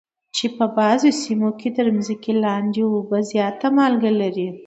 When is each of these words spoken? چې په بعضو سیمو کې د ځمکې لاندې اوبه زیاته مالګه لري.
چې 0.35 0.45
په 0.57 0.65
بعضو 0.77 1.09
سیمو 1.21 1.49
کې 1.59 1.69
د 1.75 1.79
ځمکې 2.05 2.33
لاندې 2.43 2.81
اوبه 2.91 3.19
زیاته 3.31 3.67
مالګه 3.77 4.11
لري. 4.21 4.47